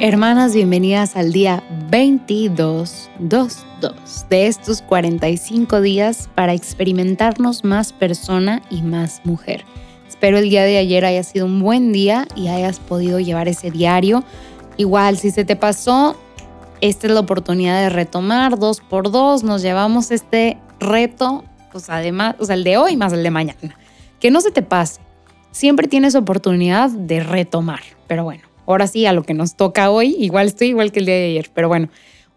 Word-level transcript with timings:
Hermanas, 0.00 0.54
bienvenidas 0.54 1.16
al 1.16 1.32
día 1.32 1.62
2222 1.90 3.66
de 4.28 4.46
estos 4.46 4.80
45 4.82 5.80
días 5.80 6.30
para 6.34 6.54
experimentarnos 6.54 7.64
más 7.64 7.92
persona 7.92 8.62
y 8.70 8.82
más 8.82 9.20
mujer. 9.24 9.64
Espero 10.08 10.38
el 10.38 10.50
día 10.50 10.64
de 10.64 10.78
ayer 10.78 11.04
haya 11.04 11.22
sido 11.22 11.46
un 11.46 11.60
buen 11.60 11.92
día 11.92 12.26
y 12.34 12.48
hayas 12.48 12.80
podido 12.80 13.20
llevar 13.20 13.48
ese 13.48 13.70
diario. 13.70 14.24
Igual, 14.76 15.18
si 15.18 15.30
se 15.30 15.44
te 15.44 15.56
pasó, 15.56 16.16
esta 16.80 17.06
es 17.06 17.12
la 17.12 17.20
oportunidad 17.20 17.80
de 17.82 17.90
retomar 17.90 18.58
dos 18.58 18.80
por 18.80 19.10
dos. 19.10 19.42
Nos 19.42 19.62
llevamos 19.62 20.10
este 20.10 20.58
reto, 20.80 21.44
pues 21.70 21.90
además, 21.90 22.36
o 22.38 22.44
sea, 22.44 22.54
el 22.54 22.64
de 22.64 22.78
hoy 22.78 22.96
más 22.96 23.12
el 23.12 23.22
de 23.22 23.30
mañana. 23.30 23.76
Que 24.20 24.30
no 24.30 24.40
se 24.40 24.50
te 24.50 24.62
pase. 24.62 25.00
Siempre 25.58 25.88
tienes 25.88 26.14
oportunidad 26.14 26.88
de 26.88 27.18
retomar. 27.18 27.80
Pero 28.06 28.22
bueno, 28.22 28.44
ahora 28.64 28.86
sí, 28.86 29.06
a 29.06 29.12
lo 29.12 29.24
que 29.24 29.34
nos 29.34 29.56
toca 29.56 29.90
hoy, 29.90 30.14
igual 30.16 30.46
estoy 30.46 30.68
igual 30.68 30.92
que 30.92 31.00
el 31.00 31.06
día 31.06 31.16
de 31.16 31.30
ayer, 31.30 31.50
pero 31.52 31.66
bueno, 31.66 31.88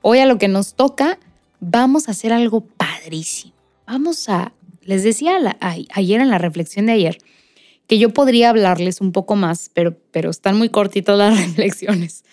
hoy 0.02 0.18
a 0.18 0.26
lo 0.26 0.40
que 0.40 0.48
nos 0.48 0.74
toca, 0.74 1.20
vamos 1.60 2.08
a 2.08 2.14
hacer 2.14 2.34
algo 2.34 2.62
padrísimo. 2.62 3.54
Vamos 3.86 4.28
a, 4.28 4.54
les 4.82 5.04
decía 5.04 5.38
ayer 5.60 6.20
en 6.20 6.32
la 6.32 6.40
reflexión 6.40 6.88
de 6.88 6.94
ayer, 6.94 7.20
que 7.86 8.00
yo 8.00 8.12
podría 8.12 8.50
hablarles 8.50 9.02
un 9.02 9.12
poco 9.12 9.36
más, 9.36 9.70
pero, 9.72 9.96
pero 10.10 10.32
están 10.32 10.58
muy 10.58 10.70
cortitas 10.70 11.16
las 11.16 11.40
reflexiones, 11.46 12.24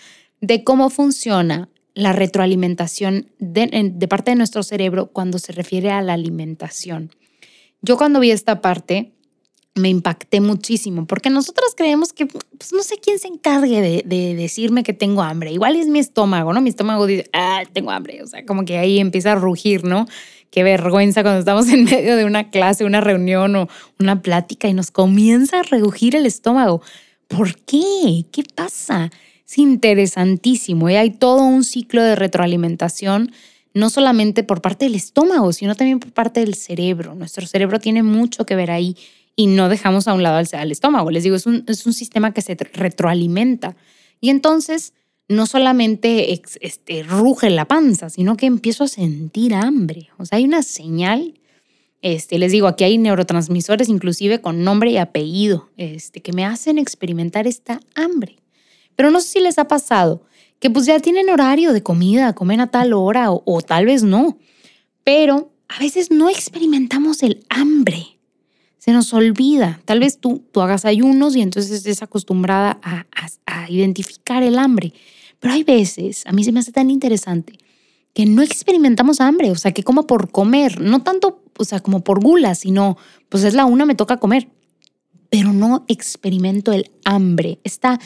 de 0.40 0.64
cómo 0.64 0.88
funciona 0.88 1.68
la 1.92 2.14
retroalimentación 2.14 3.30
de, 3.38 3.92
de 3.92 4.08
parte 4.08 4.30
de 4.30 4.36
nuestro 4.36 4.62
cerebro 4.62 5.08
cuando 5.08 5.38
se 5.38 5.52
refiere 5.52 5.90
a 5.90 6.00
la 6.00 6.14
alimentación. 6.14 7.10
Yo 7.82 7.98
cuando 7.98 8.20
vi 8.20 8.30
esta 8.30 8.62
parte, 8.62 9.12
me 9.78 9.88
impacté 9.88 10.40
muchísimo, 10.40 11.06
porque 11.06 11.30
nosotros 11.30 11.74
creemos 11.76 12.12
que, 12.12 12.26
pues 12.26 12.72
no 12.72 12.82
sé 12.82 12.96
quién 12.98 13.18
se 13.18 13.28
encargue 13.28 13.80
de, 13.80 14.34
decirme 14.34 14.82
que 14.82 14.92
tengo 14.92 15.22
hambre. 15.22 15.52
Igual 15.52 15.76
es 15.76 15.86
mi 15.86 15.98
estómago, 15.98 16.52
¿no? 16.52 16.60
Mi 16.60 16.70
estómago 16.70 17.06
dice, 17.06 17.28
ah, 17.32 17.62
tengo 17.72 17.90
hambre. 17.90 18.22
O 18.22 18.26
sea, 18.26 18.44
como 18.44 18.64
que 18.64 18.78
ahí 18.78 18.98
empieza 18.98 19.32
a 19.32 19.34
rugir, 19.36 19.84
¿no? 19.84 20.06
Qué 20.50 20.62
vergüenza 20.62 21.22
cuando 21.22 21.40
estamos 21.40 21.68
en 21.68 21.84
medio 21.84 22.16
de 22.16 22.24
una 22.24 22.50
clase, 22.50 22.84
una 22.84 23.00
reunión 23.00 23.54
o 23.56 23.68
una 23.98 24.22
plática 24.22 24.68
y 24.68 24.74
nos 24.74 24.90
comienza 24.90 25.60
a 25.60 25.62
rugir 25.62 26.16
el 26.16 26.26
estómago. 26.26 26.82
¿Por 27.28 27.56
qué? 27.56 28.26
¿Qué 28.32 28.42
pasa? 28.54 29.10
Es 29.46 29.58
interesantísimo 29.58 30.90
y 30.90 30.96
hay 30.96 31.10
todo 31.10 31.42
un 31.42 31.64
ciclo 31.64 32.02
de 32.02 32.16
retroalimentación 32.16 33.32
no 33.74 33.90
solamente 33.90 34.42
por 34.42 34.60
parte 34.60 34.86
del 34.86 34.94
estómago, 34.94 35.52
sino 35.52 35.74
también 35.74 36.00
por 36.00 36.12
parte 36.12 36.40
del 36.40 36.54
cerebro. 36.54 37.14
Nuestro 37.14 37.46
cerebro 37.46 37.78
tiene 37.78 38.02
mucho 38.02 38.44
que 38.44 38.56
ver 38.56 38.70
ahí 38.70 38.96
y 39.38 39.46
no 39.46 39.68
dejamos 39.68 40.08
a 40.08 40.14
un 40.14 40.24
lado 40.24 40.44
al, 40.52 40.72
estómago. 40.72 41.12
Les 41.12 41.22
digo, 41.22 41.36
es 41.36 41.46
un, 41.46 41.62
es 41.68 41.86
un, 41.86 41.92
sistema 41.92 42.34
que 42.34 42.42
se 42.42 42.56
retroalimenta. 42.56 43.76
Y 44.20 44.30
entonces 44.30 44.94
no 45.28 45.46
solamente 45.46 46.42
este, 46.60 47.04
ruge 47.04 47.48
la 47.48 47.64
panza, 47.64 48.10
sino 48.10 48.36
que 48.36 48.46
empiezo 48.46 48.82
a 48.82 48.88
sentir 48.88 49.54
hambre. 49.54 50.08
O 50.18 50.26
sea, 50.26 50.38
hay 50.38 50.44
una 50.44 50.64
señal. 50.64 51.34
Este, 52.02 52.36
les 52.40 52.50
digo, 52.50 52.66
aquí 52.66 52.82
hay 52.82 52.98
neurotransmisores 52.98 53.88
inclusive 53.88 54.40
con 54.40 54.64
nombre 54.64 54.90
y 54.90 54.96
apellido 54.96 55.70
este, 55.76 56.20
que 56.20 56.32
me 56.32 56.44
hacen 56.44 56.76
experimentar 56.76 57.46
esta 57.46 57.78
hambre. 57.94 58.40
Pero 58.96 59.12
no 59.12 59.20
sé 59.20 59.28
si 59.28 59.40
les 59.40 59.56
ha 59.60 59.68
pasado 59.68 60.24
que 60.58 60.68
pues 60.68 60.84
ya 60.84 60.98
tienen 60.98 61.30
horario 61.30 61.72
de 61.72 61.84
comida, 61.84 62.32
comen 62.32 62.58
a 62.58 62.72
tal 62.72 62.92
hora 62.92 63.30
o, 63.30 63.44
o 63.46 63.62
tal 63.62 63.86
vez 63.86 64.02
no, 64.02 64.36
pero 65.04 65.52
a 65.68 65.78
veces 65.78 66.10
no 66.10 66.28
experimentamos 66.28 67.22
el 67.22 67.44
hambre 67.48 68.17
se 68.88 68.94
nos 68.94 69.12
olvida. 69.12 69.82
Tal 69.84 70.00
vez 70.00 70.18
tú, 70.18 70.42
tú 70.50 70.62
hagas 70.62 70.86
ayunos 70.86 71.36
y 71.36 71.42
entonces 71.42 71.70
estés 71.70 72.02
acostumbrada 72.02 72.78
a, 72.82 73.04
a, 73.44 73.70
identificar 73.70 74.42
el 74.42 74.58
hambre. 74.58 74.94
Pero 75.40 75.52
hay 75.52 75.62
veces, 75.62 76.22
a 76.24 76.32
mí 76.32 76.42
se 76.42 76.52
me 76.52 76.60
hace 76.60 76.72
tan 76.72 76.88
interesante, 76.88 77.58
que 78.14 78.24
no 78.24 78.40
experimentamos 78.40 79.20
hambre, 79.20 79.50
o 79.50 79.56
sea, 79.56 79.72
que 79.72 79.82
como 79.82 80.06
por 80.06 80.30
comer, 80.30 80.80
no 80.80 81.02
tanto, 81.02 81.42
o 81.58 81.64
sea, 81.64 81.80
como 81.80 82.02
por 82.02 82.22
gula, 82.22 82.54
sino, 82.54 82.96
pues 83.28 83.44
es 83.44 83.52
la 83.52 83.66
una, 83.66 83.84
me 83.84 83.94
toca 83.94 84.16
comer, 84.16 84.48
pero 85.28 85.52
no 85.52 85.84
experimento 85.86 86.72
el 86.72 86.90
hambre, 87.04 87.58
esta 87.64 88.00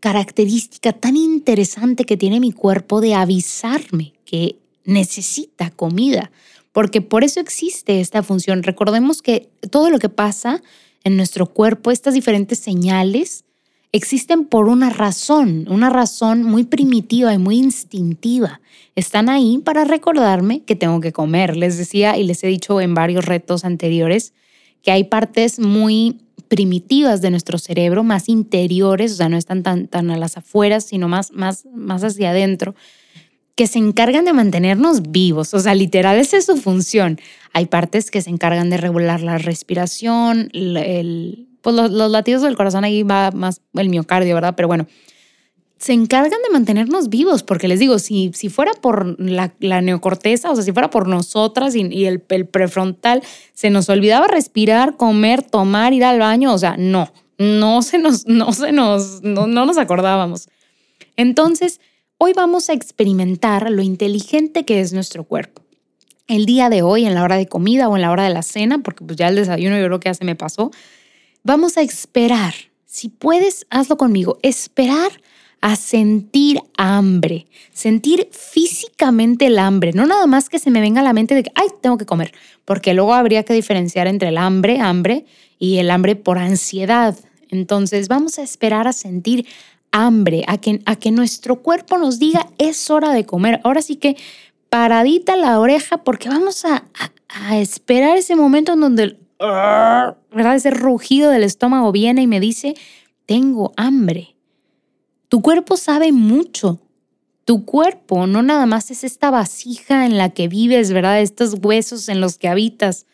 característica 0.00 0.94
tan 0.94 1.18
interesante 1.18 2.06
que 2.06 2.16
tiene 2.16 2.40
mi 2.40 2.50
cuerpo 2.50 3.02
de 3.02 3.14
avisarme 3.14 4.14
que 4.24 4.56
necesita 4.86 5.68
comida 5.68 6.30
porque 6.74 7.00
por 7.00 7.22
eso 7.22 7.38
existe 7.38 8.00
esta 8.00 8.24
función. 8.24 8.64
Recordemos 8.64 9.22
que 9.22 9.48
todo 9.70 9.90
lo 9.90 10.00
que 10.00 10.08
pasa 10.08 10.60
en 11.04 11.16
nuestro 11.16 11.46
cuerpo, 11.46 11.92
estas 11.92 12.14
diferentes 12.14 12.58
señales, 12.58 13.44
existen 13.92 14.44
por 14.44 14.66
una 14.66 14.90
razón, 14.90 15.66
una 15.70 15.88
razón 15.88 16.42
muy 16.42 16.64
primitiva 16.64 17.32
y 17.32 17.38
muy 17.38 17.58
instintiva. 17.58 18.60
Están 18.96 19.28
ahí 19.28 19.58
para 19.58 19.84
recordarme 19.84 20.64
que 20.64 20.74
tengo 20.74 21.00
que 21.00 21.12
comer. 21.12 21.56
Les 21.56 21.78
decía 21.78 22.18
y 22.18 22.24
les 22.24 22.42
he 22.42 22.48
dicho 22.48 22.80
en 22.80 22.92
varios 22.92 23.24
retos 23.24 23.64
anteriores 23.64 24.34
que 24.82 24.90
hay 24.90 25.04
partes 25.04 25.60
muy 25.60 26.22
primitivas 26.48 27.22
de 27.22 27.30
nuestro 27.30 27.56
cerebro, 27.58 28.02
más 28.02 28.28
interiores, 28.28 29.12
o 29.12 29.14
sea, 29.14 29.28
no 29.28 29.36
están 29.36 29.62
tan, 29.62 29.86
tan 29.86 30.10
a 30.10 30.16
las 30.16 30.36
afueras, 30.36 30.82
sino 30.82 31.06
más, 31.06 31.30
más, 31.30 31.66
más 31.72 32.02
hacia 32.02 32.30
adentro, 32.30 32.74
que 33.54 33.66
se 33.66 33.78
encargan 33.78 34.24
de 34.24 34.32
mantenernos 34.32 35.10
vivos, 35.10 35.54
o 35.54 35.60
sea, 35.60 35.74
literal 35.74 36.18
esa 36.18 36.36
es 36.36 36.46
su 36.46 36.56
función. 36.56 37.20
Hay 37.52 37.66
partes 37.66 38.10
que 38.10 38.20
se 38.20 38.30
encargan 38.30 38.68
de 38.68 38.78
regular 38.78 39.20
la 39.20 39.38
respiración, 39.38 40.50
pues 40.52 41.76
los, 41.76 42.10
latidos 42.10 42.42
del 42.42 42.56
corazón 42.56 42.84
ahí 42.84 43.04
va 43.04 43.30
más 43.30 43.60
el 43.74 43.88
miocardio, 43.88 44.34
¿verdad? 44.34 44.54
Pero 44.56 44.66
bueno, 44.66 44.86
se 45.78 45.92
encargan 45.92 46.40
de 46.42 46.50
mantenernos 46.50 47.08
vivos, 47.08 47.42
porque 47.42 47.68
les 47.68 47.78
digo, 47.78 47.98
si, 47.98 48.32
si 48.34 48.48
fuera 48.48 48.72
por 48.72 49.20
la, 49.20 49.52
neocorteza, 49.60 50.50
o 50.50 50.54
sea, 50.56 50.64
si 50.64 50.72
fuera 50.72 50.90
por 50.90 51.06
nosotras 51.06 51.76
y, 51.76 52.06
el, 52.06 52.24
el, 52.28 52.46
prefrontal, 52.46 53.22
se 53.52 53.70
nos 53.70 53.88
olvidaba 53.88 54.26
respirar, 54.26 54.96
comer, 54.96 55.42
tomar, 55.42 55.92
ir 55.92 56.04
al 56.04 56.18
baño, 56.18 56.52
o 56.52 56.58
sea, 56.58 56.76
no, 56.76 57.12
no 57.38 57.82
se 57.82 57.98
nos, 57.98 58.26
no 58.26 58.52
se 58.52 58.72
nos, 58.72 59.22
no, 59.22 59.46
no 59.46 59.66
nos 59.66 59.78
acordábamos. 59.78 60.48
Entonces, 61.16 61.80
Hoy 62.16 62.32
vamos 62.32 62.70
a 62.70 62.72
experimentar 62.72 63.70
lo 63.70 63.82
inteligente 63.82 64.64
que 64.64 64.80
es 64.80 64.92
nuestro 64.92 65.24
cuerpo. 65.24 65.62
El 66.26 66.46
día 66.46 66.70
de 66.70 66.82
hoy, 66.82 67.04
en 67.04 67.14
la 67.14 67.24
hora 67.24 67.36
de 67.36 67.48
comida 67.48 67.88
o 67.88 67.96
en 67.96 68.02
la 68.02 68.10
hora 68.10 68.24
de 68.24 68.30
la 68.32 68.42
cena, 68.42 68.78
porque 68.78 69.04
pues 69.04 69.18
ya 69.18 69.28
el 69.28 69.36
desayuno 69.36 69.78
yo 69.78 69.86
creo 69.86 70.00
que 70.00 70.08
ya 70.08 70.14
se 70.14 70.24
me 70.24 70.36
pasó, 70.36 70.70
vamos 71.42 71.76
a 71.76 71.82
esperar. 71.82 72.54
Si 72.86 73.08
puedes, 73.08 73.66
hazlo 73.68 73.96
conmigo. 73.96 74.38
Esperar 74.42 75.10
a 75.60 75.76
sentir 75.76 76.60
hambre, 76.76 77.46
sentir 77.72 78.28
físicamente 78.30 79.46
el 79.46 79.58
hambre, 79.58 79.92
no 79.92 80.06
nada 80.06 80.26
más 80.26 80.48
que 80.48 80.58
se 80.58 80.70
me 80.70 80.80
venga 80.80 81.00
a 81.00 81.04
la 81.04 81.14
mente 81.14 81.34
de 81.34 81.42
que, 81.42 81.52
ay, 81.54 81.68
tengo 81.80 81.98
que 81.98 82.06
comer, 82.06 82.32
porque 82.64 82.94
luego 82.94 83.14
habría 83.14 83.44
que 83.44 83.54
diferenciar 83.54 84.06
entre 84.06 84.28
el 84.28 84.38
hambre, 84.38 84.78
hambre, 84.78 85.24
y 85.58 85.78
el 85.78 85.90
hambre 85.90 86.16
por 86.16 86.38
ansiedad. 86.38 87.16
Entonces 87.50 88.08
vamos 88.08 88.38
a 88.38 88.42
esperar 88.42 88.88
a 88.88 88.92
sentir 88.92 89.46
hambre, 89.94 90.44
a 90.48 90.58
que, 90.58 90.82
a 90.86 90.96
que 90.96 91.12
nuestro 91.12 91.62
cuerpo 91.62 91.98
nos 91.98 92.18
diga 92.18 92.48
es 92.58 92.90
hora 92.90 93.12
de 93.12 93.24
comer. 93.24 93.60
Ahora 93.62 93.80
sí 93.80 93.94
que 93.94 94.16
paradita 94.68 95.36
la 95.36 95.60
oreja 95.60 95.98
porque 95.98 96.28
vamos 96.28 96.64
a, 96.64 96.84
a, 97.28 97.58
esperar 97.58 98.16
ese 98.18 98.34
momento 98.34 98.72
en 98.72 98.80
donde 98.80 99.02
el, 99.04 99.18
¿verdad? 99.38 100.56
ese 100.56 100.72
rugido 100.72 101.30
del 101.30 101.44
estómago 101.44 101.92
viene 101.92 102.22
y 102.22 102.26
me 102.26 102.40
dice, 102.40 102.74
tengo 103.24 103.72
hambre. 103.76 104.34
Tu 105.28 105.40
cuerpo 105.40 105.76
sabe 105.76 106.10
mucho. 106.10 106.80
Tu 107.44 107.64
cuerpo 107.64 108.26
no 108.26 108.42
nada 108.42 108.66
más 108.66 108.90
es 108.90 109.04
esta 109.04 109.30
vasija 109.30 110.06
en 110.06 110.18
la 110.18 110.30
que 110.30 110.48
vives, 110.48 110.92
¿verdad? 110.92 111.20
Estos 111.20 111.54
huesos 111.62 112.08
en 112.08 112.20
los 112.20 112.36
que 112.36 112.48
habitas. 112.48 113.06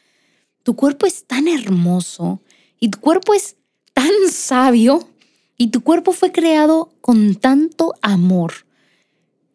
Tu 0.63 0.77
cuerpo 0.77 1.05
es 1.05 1.27
tan 1.27 1.47
hermoso 1.47 2.41
y 2.79 2.89
tu 2.89 3.01
cuerpo 3.01 3.35
es 3.35 3.57
tan 3.93 4.13
sabio 4.31 5.10
y 5.61 5.67
tu 5.67 5.83
cuerpo 5.83 6.13
fue 6.13 6.33
creado 6.33 6.91
con 7.03 7.35
tanto 7.35 7.93
amor 8.01 8.65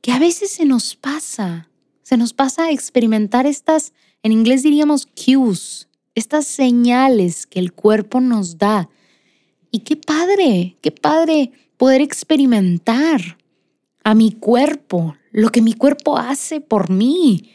que 0.01 0.11
a 0.11 0.19
veces 0.19 0.51
se 0.51 0.63
nos 0.63 0.95
pasa, 0.95 1.67
se 2.03 2.15
nos 2.15 2.31
pasa 2.31 2.65
a 2.65 2.71
experimentar 2.71 3.47
estas, 3.47 3.91
en 4.21 4.31
inglés 4.31 4.61
diríamos 4.61 5.07
cues, 5.07 5.89
estas 6.13 6.45
señales 6.45 7.47
que 7.47 7.57
el 7.57 7.73
cuerpo 7.73 8.21
nos 8.21 8.59
da. 8.59 8.87
Y 9.71 9.79
qué 9.79 9.95
padre, 9.95 10.77
qué 10.79 10.91
padre 10.91 11.51
poder 11.75 12.01
experimentar 12.01 13.39
a 14.03 14.13
mi 14.13 14.31
cuerpo, 14.31 15.15
lo 15.31 15.49
que 15.49 15.63
mi 15.63 15.73
cuerpo 15.73 16.19
hace 16.19 16.61
por 16.61 16.91
mí, 16.91 17.49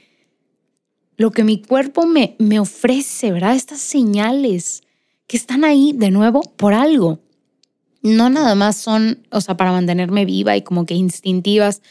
lo 1.17 1.31
que 1.31 1.45
mi 1.45 1.63
cuerpo 1.63 2.05
me, 2.05 2.35
me 2.41 2.59
ofrece, 2.59 3.31
¿verdad? 3.31 3.55
Estas 3.55 3.79
señales 3.79 4.83
que 5.29 5.37
están 5.37 5.63
ahí 5.63 5.93
de 5.95 6.11
nuevo 6.11 6.41
por 6.57 6.75
algo 6.75 7.21
no 8.03 8.31
nada 8.31 8.55
más 8.55 8.77
son, 8.77 9.27
o 9.31 9.41
sea, 9.41 9.57
para 9.57 9.73
mantenerme 9.73 10.25
viva 10.25 10.57
y 10.57 10.63
como 10.63 10.87
que 10.87 10.95
instintivas. 10.95 11.83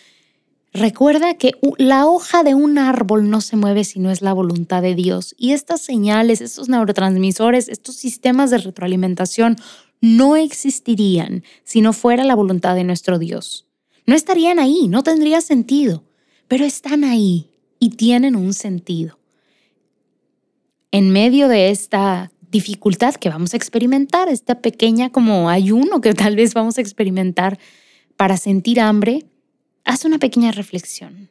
Recuerda 0.73 1.33
que 1.35 1.53
la 1.77 2.05
hoja 2.05 2.43
de 2.43 2.53
un 2.53 2.77
árbol 2.77 3.29
no 3.29 3.41
se 3.41 3.55
mueve 3.55 3.83
si 3.83 3.99
no 3.99 4.11
es 4.11 4.21
la 4.21 4.33
voluntad 4.33 4.81
de 4.81 4.95
Dios. 4.95 5.35
Y 5.37 5.51
estas 5.53 5.81
señales, 5.81 6.41
estos 6.41 6.69
neurotransmisores, 6.69 7.69
estos 7.69 7.95
sistemas 7.95 8.51
de 8.51 8.59
retroalimentación 8.59 9.57
no 10.01 10.35
existirían 10.35 11.43
si 11.63 11.81
no 11.81 11.93
fuera 11.93 12.23
la 12.23 12.35
voluntad 12.35 12.75
de 12.75 12.83
nuestro 12.83 13.19
Dios. 13.19 13.65
No 14.05 14.15
estarían 14.15 14.59
ahí, 14.59 14.87
no 14.87 15.03
tendría 15.03 15.41
sentido, 15.41 16.03
pero 16.47 16.65
están 16.65 17.03
ahí 17.03 17.49
y 17.79 17.91
tienen 17.91 18.35
un 18.35 18.53
sentido. 18.53 19.19
En 20.91 21.11
medio 21.11 21.47
de 21.47 21.69
esta 21.69 22.31
dificultad 22.51 23.15
que 23.15 23.29
vamos 23.29 23.53
a 23.53 23.57
experimentar, 23.57 24.27
esta 24.29 24.61
pequeña 24.61 25.09
como 25.09 25.49
ayuno 25.49 26.01
que 26.01 26.13
tal 26.13 26.35
vez 26.35 26.53
vamos 26.53 26.77
a 26.77 26.81
experimentar 26.81 27.59
para 28.17 28.37
sentir 28.37 28.79
hambre, 28.79 29.25
haz 29.85 30.05
una 30.05 30.19
pequeña 30.19 30.51
reflexión. 30.51 31.29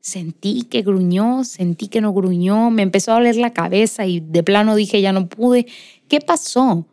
Sentí 0.00 0.62
que 0.62 0.82
gruñó, 0.82 1.44
sentí 1.44 1.88
que 1.88 2.00
no 2.00 2.12
gruñó, 2.12 2.70
me 2.70 2.82
empezó 2.82 3.12
a 3.12 3.14
doler 3.16 3.36
la 3.36 3.52
cabeza 3.52 4.06
y 4.06 4.20
de 4.20 4.42
plano 4.42 4.74
dije 4.74 5.00
ya 5.00 5.12
no 5.12 5.28
pude. 5.28 5.66
¿Qué 6.08 6.20
pasó? 6.20 6.86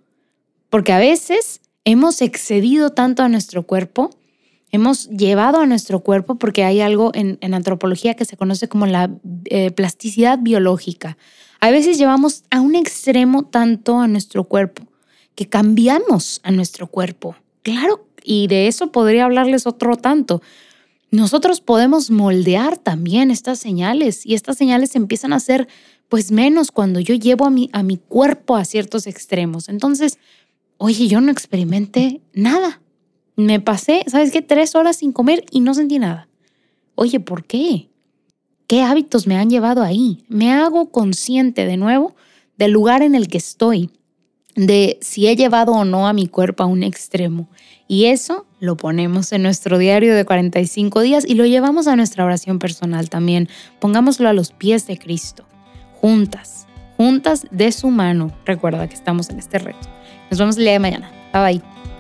Porque 0.70 0.92
a 0.92 1.00
veces 1.00 1.62
hemos 1.86 2.22
excedido 2.22 2.90
tanto 2.90 3.24
a 3.24 3.30
nuestro 3.30 3.64
cuerpo, 3.64 4.10
hemos 4.72 5.08
llevado 5.10 5.62
a 5.62 5.66
nuestro 5.66 6.02
cuerpo, 6.02 6.36
porque 6.36 6.66
hay 6.66 6.82
algo 6.82 7.12
en, 7.14 7.38
antropología 7.54 8.16
que 8.16 8.26
se 8.26 8.36
conoce 8.36 8.68
como 8.68 8.86
la 8.86 9.10
eh, 9.46 9.72
plasticidad 9.72 10.40
biológica. 10.42 11.18
A 11.60 11.72
veces 11.72 11.98
llevamos 11.98 12.44
a 12.52 12.62
un 12.62 12.76
extremo 12.76 13.44
tanto 13.46 14.00
a 14.00 14.08
nuestro 14.08 14.44
cuerpo 14.44 14.84
que 15.36 15.48
cambiamos 15.48 16.42
a 16.44 16.52
nuestro 16.52 16.88
cuerpo. 16.88 17.36
Claro, 17.62 18.08
y 18.24 18.48
de 18.48 18.68
eso 18.68 18.92
podría 18.92 19.26
hablarles 19.26 19.68
otro 19.68 19.96
tanto. 19.96 20.42
Nosotros 21.12 21.62
podemos 21.62 22.10
moldear 22.10 22.78
también 22.78 23.32
estas 23.32 23.60
señales 23.60 24.26
y 24.26 24.34
estas 24.34 24.58
señales 24.58 24.96
empiezan 24.96 25.34
a 25.34 25.40
ser 25.40 25.68
pues 26.10 26.32
menos 26.32 26.72
cuando 26.72 27.00
yo 27.00 27.14
llevo 27.16 27.46
a 27.46 27.50
mi, 27.50 27.70
a 27.72 27.84
mi 27.84 27.98
cuerpo 27.98 28.56
a 28.56 28.66
ciertos 28.66 29.08
extremos. 29.08 29.70
Entonces, 29.70 30.18
oye, 30.78 31.08
yo 31.08 31.22
no 31.22 31.32
experimenté 31.32 32.22
nada. 32.34 32.82
Me 33.36 33.60
pasé, 33.60 34.04
¿sabes 34.08 34.32
qué? 34.32 34.42
Tres 34.42 34.74
horas 34.74 34.98
sin 34.98 35.12
comer 35.12 35.46
y 35.52 35.60
no 35.60 35.74
sentí 35.74 36.00
nada. 36.00 36.28
Oye, 36.96 37.20
¿por 37.20 37.46
qué? 37.46 37.90
¿Qué 38.68 38.84
hábitos 38.84 39.28
me 39.28 39.38
han 39.38 39.50
llevado 39.50 39.82
ahí? 39.82 40.26
Me 40.28 40.52
hago 40.52 40.92
consciente 40.92 41.66
de 41.66 41.78
nuevo 41.78 42.16
del 42.58 42.72
lugar 42.72 43.02
en 43.02 43.16
el 43.16 43.30
que 43.30 43.38
estoy, 43.38 43.92
de 44.56 44.98
si 45.02 45.28
he 45.28 45.36
llevado 45.38 45.72
o 45.72 45.86
no 45.86 46.08
a 46.08 46.14
mi 46.14 46.28
cuerpo 46.28 46.64
a 46.64 46.66
un 46.66 46.84
extremo. 46.84 47.48
Y 47.88 48.06
eso 48.06 48.46
lo 48.60 48.76
ponemos 48.76 49.32
en 49.32 49.44
nuestro 49.44 49.78
diario 49.78 50.14
de 50.14 50.26
45 50.26 51.00
días 51.02 51.24
y 51.26 51.36
lo 51.36 51.46
llevamos 51.46 51.88
a 51.88 51.96
nuestra 51.96 52.26
oración 52.26 52.60
personal 52.60 53.10
también. 53.10 53.48
Pongámoslo 53.80 54.28
a 54.28 54.34
los 54.34 54.52
pies 54.52 54.86
de 54.88 54.98
Cristo, 54.98 55.46
juntas, 56.02 56.68
juntas 56.98 57.48
de 57.52 57.72
su 57.72 57.90
mano. 57.90 58.34
Recuerda 58.46 58.90
que 58.90 58.96
estamos 58.96 59.30
en 59.30 59.40
este 59.40 59.60
reto. 59.60 59.88
Nos 60.30 60.40
vemos 60.40 60.58
el 60.58 60.64
día 60.64 60.74
de 60.74 60.80
mañana. 60.80 61.12
Bye 61.32 61.60
bye. 61.60 61.97